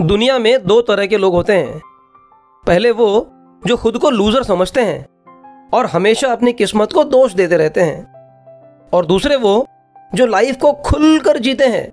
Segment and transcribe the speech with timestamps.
[0.00, 1.80] दुनिया में दो तरह के लोग होते हैं।
[2.64, 3.06] पहले वो
[3.62, 8.88] जो खुद को लूजर समझते हैं और हमेशा अपनी किस्मत को दोष देते रहते हैं।
[8.92, 9.66] और दूसरे वो
[10.14, 11.86] जो लाइफ को खुलकर जीते हैं।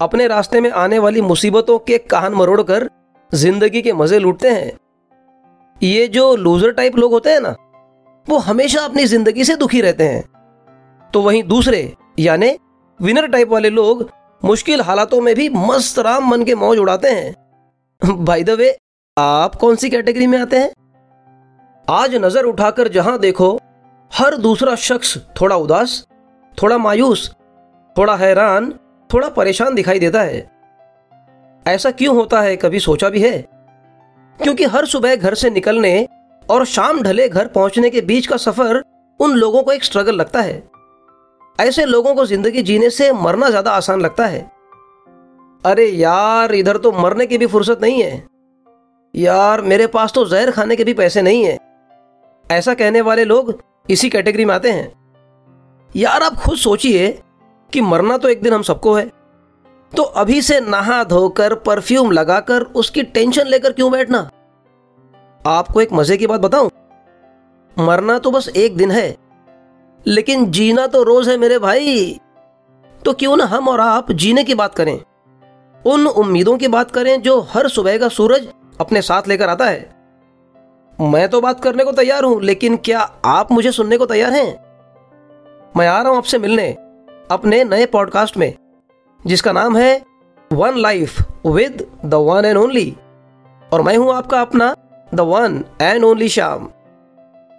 [0.00, 2.88] अपने रास्ते में आने वाली मुसीबतों के कान मरोड़ कर
[3.32, 4.72] ज़िंदगी के मज़े लूटते हैं।
[5.76, 7.54] ये जो लूजर टाइप लोग होते हैं ना,
[8.26, 10.24] वो हमेशा अपनी ज़िंदगी से दुखी रहते हैं।
[11.12, 12.56] तो वहीं दूसरे, यानी
[13.00, 14.10] विनर टाइप वाले लोग
[14.42, 18.76] मुश्किल हालातों में भी मस्त राम मन के मौज उड़ाते हैं। भाई द वे
[19.16, 20.70] आप कौन सी कैटेगरी में आते हैं?
[21.88, 23.58] आज नज़र उठाकर जहाँ देखो,
[24.12, 26.06] हर दूसरा शख्स थोड़ा उदास,
[26.62, 27.30] थोड़ा मायूस,
[27.96, 28.70] थोड़ा हैरान,
[29.10, 30.46] थोड़ा परेशान दिखाई देता है।
[31.66, 33.38] ऐसा क्यों होता है, कभी सोचा भी है?
[34.38, 36.08] क्योंकि हर सुबह घर से निकलने
[36.50, 38.82] और शाम ढले घर पहुँचने के बीच का सफ़र
[39.20, 40.62] उन लोगों को एक स्ट्रगल लगता है।
[41.58, 44.40] ऐसे लोगों को ज़िंदगी जीने से मरना ज़्यादा आसान लगता है।
[45.64, 48.26] अरे यार, इधर तो मरने की भी फुर्सत नहीं है।
[49.14, 51.58] यार, मेरे पास तो जहर खाने के भी पैसे नहीं है।
[52.50, 53.58] ऐसा कहने वाले लोग
[53.90, 54.92] इसी कैटेगरी में आते हैं।
[55.90, 57.22] यार, आप खुद सोचिए
[57.72, 59.10] कि मरना तो एक दिन हम सबको है।
[59.92, 64.30] तो अभी से नहा धोकर, परफ्यूम लगाकर, उसकी टेंशन लेकर क्यों बैठना?
[65.46, 66.70] आपको एक मज़े की बात बताऊँ?
[67.78, 69.16] मरना तो बस एक दिन है।
[70.04, 72.20] लेकिन जीना तो रोज है मेरे भाई।
[73.04, 74.98] तो क्यों ना हम और आप जीने की बात करें?
[75.80, 78.48] उन उम्मीदों की बात करें जो हर सुबह का सूरज
[78.80, 79.94] अपने साथ लेकर आता है।
[80.92, 84.48] मैं तो बात करने को तैयार हूँ, लेकिन क्या आप मुझे सुनने को तैयार हैं?
[85.76, 86.70] मैं आ रहा हूँ आपसे मिलने,
[87.30, 88.54] अपने नए पॉडकास्ट में,
[89.20, 90.04] जिसका नाम है
[90.50, 92.96] one life with the one and only
[93.70, 94.74] और मैं हूँ आपका अपना
[95.14, 96.68] the one and only Shyam.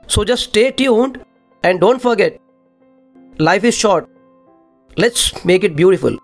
[0.10, 1.18] So just stay tuned
[1.64, 2.40] And don't forget,
[3.40, 4.10] life is short.
[4.98, 6.18] Let's make it beautiful.